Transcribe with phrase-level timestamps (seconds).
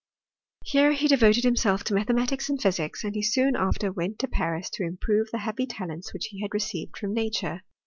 [0.65, 4.67] Here he devoted himself to mathematics and physics, and he soon after went to Paris
[4.71, 7.61] to improve lie happy talents which he had received from nature.